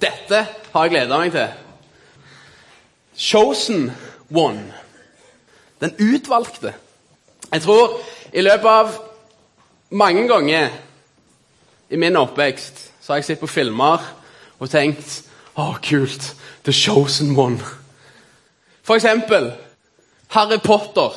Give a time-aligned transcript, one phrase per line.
[0.00, 1.48] Dette har jeg gleda meg til.
[3.20, 3.90] Chosen
[4.30, 4.74] one.
[5.80, 6.74] Den utvalgte.
[7.52, 7.98] Jeg tror
[8.32, 8.94] i løpet av
[9.90, 10.68] mange ganger
[11.90, 14.04] i min oppvekst så har jeg sett på filmer
[14.58, 15.24] og tenkt
[15.58, 16.34] Å, kult.
[16.64, 17.58] The chosen one.
[18.86, 19.50] For eksempel
[20.30, 21.16] Harry Potter.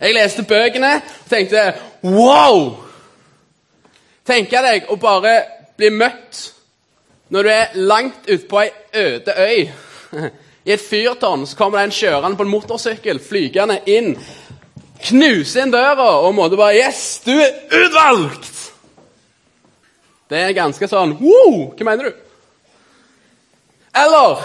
[0.00, 1.64] Jeg leste bøkene og tenkte
[2.02, 2.78] Wow!
[4.26, 5.34] Tenker deg å bare
[5.76, 6.40] bli møtt
[7.28, 9.68] når du er langt ute på ei øde øy.
[10.68, 14.14] I et fyrtårn så kommer det en kjørende på en motorsykkel flygende inn.
[15.08, 18.54] Knuser inn døra og måtte bare Yes, du er utvalgt!
[20.28, 21.70] Det er ganske sånn Wow!
[21.72, 22.24] Hva mener du?
[23.96, 24.42] Eller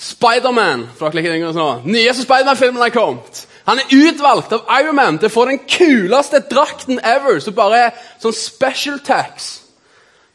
[0.00, 0.88] Spiderman.
[0.96, 1.84] for dere tenker sånn.
[1.84, 3.44] Nyeste Spiderman-filmen har kommet.
[3.68, 7.36] Han er utvalgt av Ironman til å få den kuleste drakten ever.
[7.44, 7.90] Så bare
[8.22, 9.59] sånn special tax.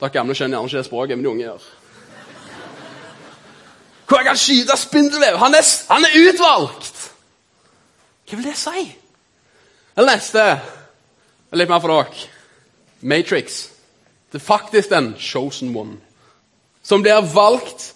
[0.05, 1.63] Dere gamle skjønner gjerne ikke det språket, men de unge gjør.
[4.05, 5.37] Hvor jeg kan skyte spindelvev.
[5.41, 6.99] Han, er- han er utvalgt!
[8.29, 8.83] Hva vil det si?
[9.97, 10.43] Eller neste.
[11.57, 12.27] Litt mer for dere.
[13.01, 13.57] Matrix.
[14.31, 15.97] Det er faktisk den chosen one.
[16.83, 17.93] Som blir valgt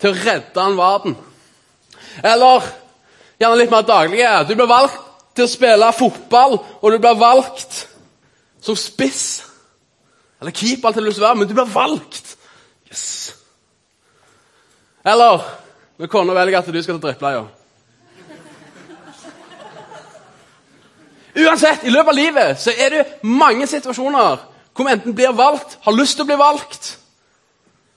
[0.00, 1.16] til å redde en verden.
[2.24, 2.68] Eller
[3.40, 4.36] gjerne litt mer daglige.
[4.48, 5.00] Du blir valgt
[5.36, 7.86] til å spille fotball, og du blir valgt
[8.60, 9.47] som spiss.
[10.40, 12.36] Eller keep alt det du lyst til å være, men du blir valgt.
[12.88, 13.06] Yes.
[15.06, 15.42] Eller
[15.98, 17.46] når kona velger at du skal ta drittbleia.
[21.38, 25.78] Uansett, i løpet av livet så er det mange situasjoner hvor vi enten blir valgt,
[25.82, 26.92] har lyst til å bli valgt.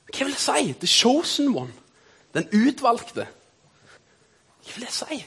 [0.09, 0.73] Hva vil det si?
[0.81, 1.73] The chosen one.
[2.33, 3.27] Den utvalgte.
[4.65, 5.19] Hva vil det si?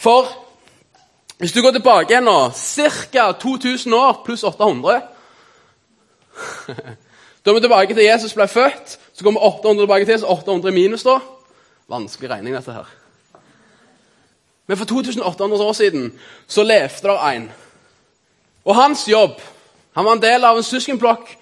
[0.00, 0.26] For
[1.38, 3.30] hvis du går tilbake igjen nå, ca.
[3.32, 4.98] 2000 år pluss 800
[7.44, 8.98] Da er vi tilbake til Jesus ble født.
[9.16, 11.18] Så kommer 800 tilbake til, så 800 minus da.
[11.88, 12.90] Vanskelig regning, dette her.
[14.66, 16.12] Men for 2800 år siden
[16.46, 17.52] så levde der en.
[18.64, 19.40] Og hans jobb
[19.94, 21.32] Han var en del av en søskenflokk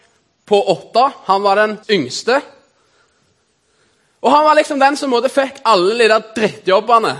[0.47, 1.03] på åtte.
[1.25, 2.41] Han var den yngste.
[4.23, 7.12] Og han var liksom den som måtte fikk alle de der drittjobbene.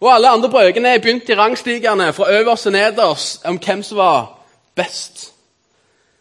[0.00, 4.26] Og alle andre brøkene begynte i rangstigene fra øverst til nederst om hvem som var
[4.74, 5.30] best.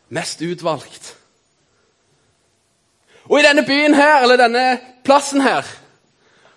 [0.09, 1.15] Mest utvalgt.
[3.29, 5.65] Og i denne byen her, eller denne plassen her,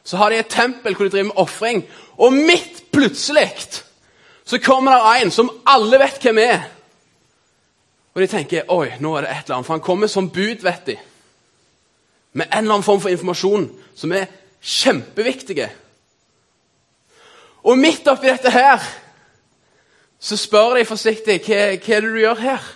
[0.04, 1.84] så har de et tempel hvor de driver med ofring.
[2.18, 3.52] Og midt plutselig
[4.44, 6.64] så kommer det en som alle vet hvem er.
[8.14, 10.64] Og de tenker oi, nå er det et eller annet, for han kommer som bud,
[10.64, 10.96] vet de.
[12.32, 14.26] Med en eller annen form for informasjon som er
[14.60, 15.70] kjempeviktige.
[17.62, 18.82] Og midt oppi dette her
[20.22, 22.70] så spør de forsiktig hva, hva er det du gjør her.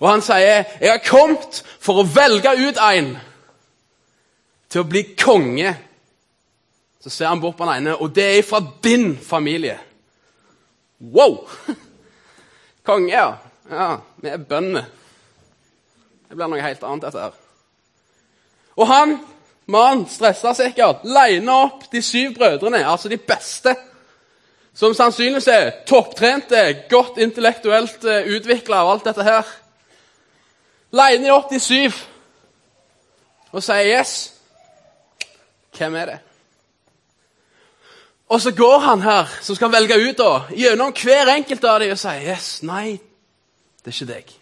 [0.00, 3.18] Og han sier, 'Jeg har kommet for å velge ut en
[4.68, 5.76] til å bli konge.'
[7.00, 9.78] Så ser han bort på den ene, og det er fra din familie.
[11.00, 11.48] Wow!
[12.86, 13.34] Konge, ja.
[13.70, 14.84] Ja, Vi er bønder.
[16.28, 17.34] Det blir noe helt annet, dette her.
[18.76, 19.18] Og han,
[19.66, 23.76] mannen, stressa sikkert, liner opp de syv brødrene, altså de beste.
[24.74, 29.54] Som sannsynligvis er topptrente, godt intellektuelt uh, utvikla av alt dette her.
[30.92, 31.92] Opp de syv
[33.52, 34.32] og sier 'yes'.
[35.78, 36.18] Hvem er det?
[38.28, 41.90] Og så går han her, som skal velge ut, da, gjennom hver enkelt av dem
[41.90, 43.00] og sier 'yes', nei,
[43.84, 44.32] det er ikke deg.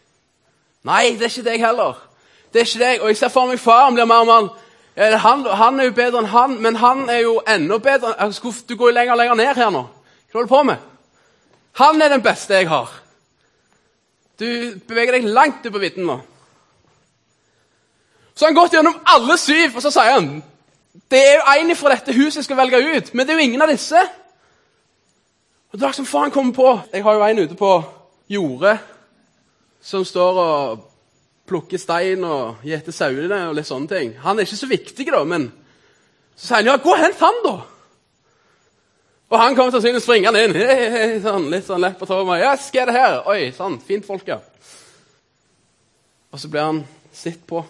[0.83, 2.09] Nei, det er ikke deg heller.
[2.53, 3.01] Det er ikke deg.
[3.01, 4.49] Og jeg ser for meg faren blir mer og mer
[4.97, 8.33] han, han, er jo bedre enn han, men han er jo enda bedre.
[8.33, 9.81] Skuff, du går jo lenger og lenger ned her nå.
[10.31, 10.77] Hva holder du på med?
[11.81, 12.93] Han er den beste jeg har.
[14.39, 14.47] Du
[14.87, 16.21] beveger deg langt ut på vidden nå.
[18.35, 20.35] Så har han gått gjennom alle syv, og så sier han
[21.11, 23.45] det er jo én fra dette huset jeg skal velge ut, men det er jo
[23.45, 23.99] ingen av disse.
[25.75, 27.71] Og da som faen kommer på Jeg har jo en ute på
[28.31, 28.79] jordet
[29.83, 30.85] som står og
[31.47, 34.15] plukker stein og gjeter sauene og litt sånne ting.
[34.23, 35.51] Han er ikke så viktig, da, men
[36.35, 37.55] så sier han ja, gå og hent han, da.
[39.35, 40.57] Og han kommer sannsynligvis springende inn.
[40.71, 42.39] Hei, hei, sånn, litt sånn lett på tåa.
[42.41, 43.17] Ja, hva det her?
[43.31, 44.39] Oi, sånn, fint folk, ja.
[46.33, 46.81] Og så blir han
[47.15, 47.61] sett på,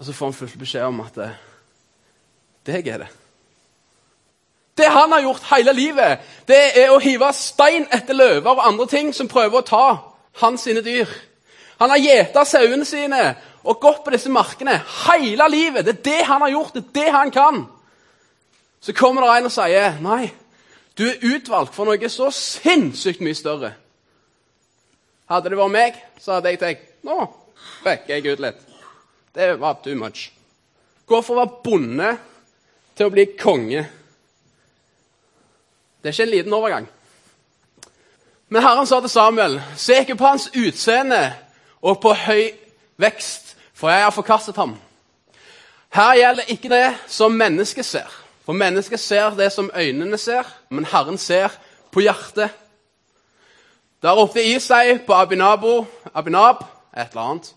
[0.00, 1.18] og så får han full beskjed om at
[2.64, 3.08] deg er det.
[4.80, 8.86] Det han har gjort hele livet, det er å hive stein etter løver og andre
[8.88, 9.88] ting som prøver å ta
[10.40, 11.10] hans sine dyr.
[11.82, 13.20] Han har gjeta sauene sine
[13.60, 15.84] og gått på disse markene hele livet.
[15.84, 17.60] Det er det han har gjort, det er det han kan.
[18.80, 20.30] Så kommer det en og sier nei,
[20.96, 23.74] du er utvalgt for noe så sinnssykt mye større.
[25.28, 27.20] Hadde det vært meg, så hadde jeg tenkt nå
[27.84, 28.69] backer jeg ut litt.
[29.34, 30.30] Det var too much.
[31.06, 32.10] Gå fra å være bonde
[32.96, 33.84] til å bli konge.
[36.00, 36.88] Det er ikke en liten overgang.
[38.50, 41.20] Men Herren sa til Samuel, se ikke på hans utseende
[41.82, 42.48] og på høy
[43.00, 44.74] vekst, for jeg har forkastet ham.
[45.94, 48.10] Her gjelder ikke det som mennesket ser.
[48.44, 51.54] For mennesket ser det som øynene ser, men Herren ser
[51.94, 52.50] på hjertet.
[54.02, 55.84] Da ropte Isai på Abinabo,
[56.14, 56.64] Abinab
[56.96, 57.50] et eller annet,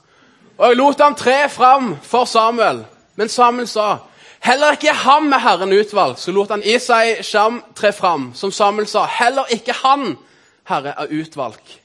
[0.58, 2.84] og jeg lot ham tre fram for Samuel.
[3.16, 3.98] Men Samuel sa,
[4.44, 6.20] heller ikke ham er Herren utvalgt.
[6.20, 8.32] Så lot han Isai Sham tre fram.
[8.36, 10.18] Som Samuel sa, heller ikke han,
[10.70, 11.80] Herre, er utvalgt.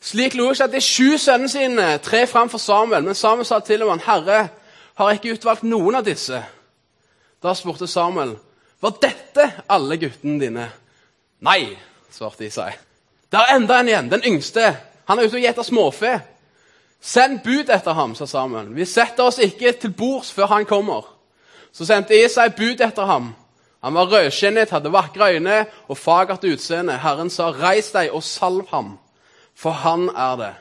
[0.00, 3.04] Slik lo ikke de sju sønnene sine tre fram for Samuel.
[3.04, 4.48] Men Samuel sa til ham, Herre,
[4.96, 6.42] har ikke utvalgt noen av disse.
[7.42, 8.36] Da spurte Samuel,
[8.80, 10.68] var dette alle guttene dine?
[11.44, 11.76] Nei,
[12.12, 12.72] svarte Isai.
[13.32, 14.70] Det er enda en igjen, den yngste.
[15.08, 16.12] Han er ute og gjeter småfe.
[17.06, 18.72] Send bud etter ham, sa Samuel.
[18.74, 21.04] Vi setter oss ikke til bords før han kommer.
[21.70, 23.28] Så sendte Isai bud etter ham.
[23.84, 26.96] Han var rødskinnet, hadde vakre øyne og fagert utseende.
[26.98, 28.96] Herren sa, reis deg og salv ham,
[29.54, 30.54] for han er det.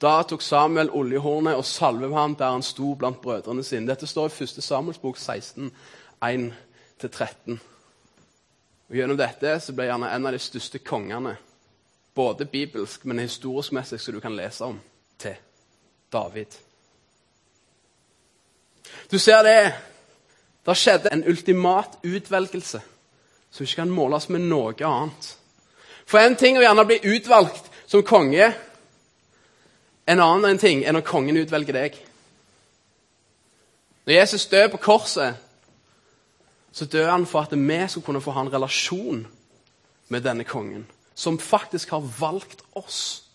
[0.00, 3.90] Da tok Samuel oljehornet og salvet ham der han sto blant brødrene sine.
[3.90, 4.64] Dette står i 1.
[4.64, 5.68] Samuels bok 16,
[6.24, 7.60] 1-13.
[8.88, 11.36] Og Gjennom dette så ble han en av de største kongene,
[12.16, 14.80] både bibelsk, men historisk messig, som du kan lese om,
[15.20, 15.36] til
[16.12, 16.58] David.
[19.10, 19.72] Du ser det.
[20.66, 22.82] Det skjedde en ultimat utvelgelse
[23.50, 25.30] som ikke kan måles med noe annet.
[26.06, 28.52] For en ting å gjerne bli utvalgt som konge,
[30.06, 31.96] en annen ting er når kongen utvelger deg.
[34.06, 35.38] Når Jesus dør på korset,
[36.72, 39.26] så dør han for at vi skal kunne få ha en relasjon
[40.08, 43.29] med denne kongen, som faktisk har valgt oss.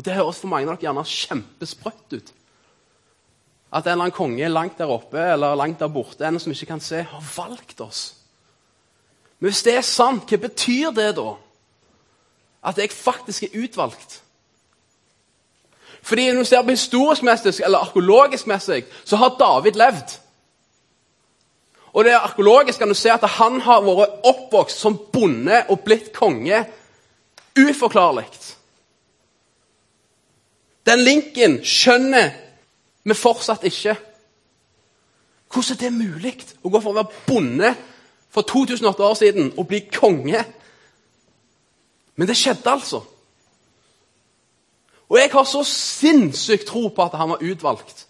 [0.00, 2.28] Og Det høres for mange av dere gjerne kjempesprøtt ut.
[3.68, 6.70] At en eller annen konge langt der oppe eller langt der borte en som ikke
[6.70, 8.14] kan se, har valgt oss.
[9.38, 11.34] Men hvis det er sant, hva betyr det da?
[12.64, 14.22] At jeg faktisk er utvalgt?
[16.00, 20.14] Fordi når du ser på historisk messig eller arkeologisk messig, så har David levd.
[21.92, 26.08] Og det arkeologisk kan du se at han har vært oppvokst som bonde og blitt
[26.16, 26.64] konge.
[27.58, 28.56] Uforklarlig.
[30.90, 32.32] Den linken skjønner
[33.06, 33.94] vi fortsatt ikke.
[35.50, 36.32] Hvordan er det mulig
[36.62, 37.70] å gå fra å være bonde
[38.30, 40.42] for 2008 år siden og bli konge?
[42.18, 43.04] Men det skjedde altså.
[45.10, 48.06] Og jeg har så sinnssykt tro på at han var utvalgt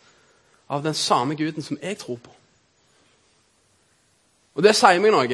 [0.69, 2.33] av den samme guden som jeg tror på.
[4.57, 5.29] Og det sier meg noe.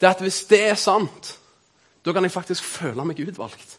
[0.00, 1.38] Det er at Hvis det er sant,
[2.04, 3.78] da kan jeg faktisk føle meg utvalgt.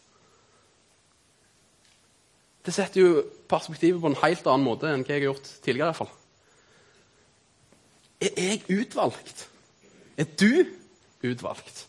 [2.66, 5.86] Det setter jo perspektivet på en helt annen måte enn hva jeg har gjort tidligere.
[5.86, 6.14] i hvert fall.
[8.20, 9.48] Er jeg utvalgt?
[10.16, 10.66] Er du
[11.22, 11.86] utvalgt?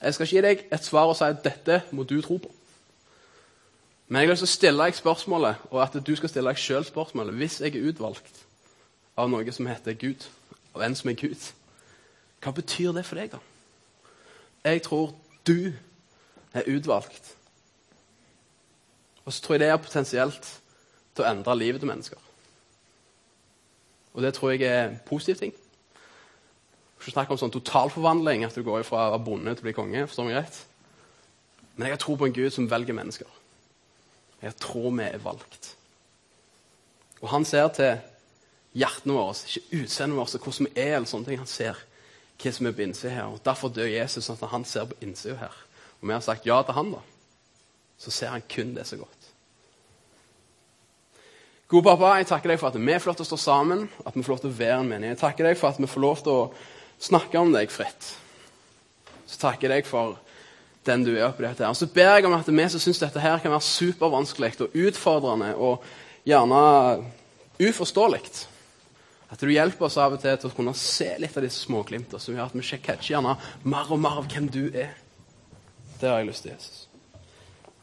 [0.00, 2.52] Jeg skal ikke gi deg et svar og si at dette må du tro på.
[4.08, 6.58] Men jeg har lyst til å stille deg spørsmålet, og at du skal stille deg
[6.58, 7.34] sjøl spørsmålet.
[7.34, 8.40] Hvis jeg er utvalgt
[9.18, 10.24] av noe som heter Gud,
[10.74, 11.50] av en som er Gud,
[12.40, 13.42] hva betyr det for deg, da?
[14.64, 15.12] Jeg tror
[15.46, 15.72] du
[16.54, 17.36] er utvalgt
[19.30, 20.46] og så tror jeg det er potensielt
[21.14, 22.22] til å endre livet til mennesker.
[24.10, 25.52] Og det tror jeg er en positiv ting.
[26.98, 29.74] Ikke snakk om sånn totalforvandling, at du går fra å være bonde til å bli
[29.76, 30.02] konge.
[30.10, 30.58] forstår meg rett.
[31.76, 33.38] Men jeg har tro på en Gud som velger mennesker.
[34.42, 35.70] Jeg tror vi er valgt.
[37.20, 38.02] Og han ser til
[38.74, 40.96] hjertene våre, ikke utseendet vårt hvordan vi er.
[40.96, 41.38] eller sånne ting.
[41.38, 41.78] Han ser
[42.42, 43.30] hva som er på innsida her.
[43.30, 45.64] og Derfor dør Jesus, sånn at han ser på innsida her.
[46.00, 47.06] Og vi har sagt ja til han, da.
[48.00, 49.19] Så ser han kun det så godt.
[51.70, 54.16] Gode pappa, jeg takker deg for at vi får lov til å stå sammen, at
[54.16, 55.14] vi får lov til å være en menighet.
[55.14, 56.48] Jeg takker deg for at vi får lov til å
[56.98, 58.08] snakke om deg fritt.
[59.22, 60.18] Så takker jeg deg for
[60.88, 61.62] den du er oppi dette.
[61.62, 61.70] her.
[61.70, 64.76] Og så ber jeg om at vi som syns dette her kan være supervanskelig og
[64.82, 65.86] utfordrende og
[66.26, 66.60] gjerne
[67.60, 68.22] uforståelig,
[69.30, 72.18] at du hjelper oss av og til til å kunne se litt av disse småglimtene
[72.18, 74.96] som gjør at vi ikke catcher gjerne mer og mer av hvem du er.
[76.00, 76.88] Det har jeg lyst til, Jesus.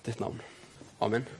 [0.03, 0.41] Ditt navn.
[0.99, 1.36] Amen.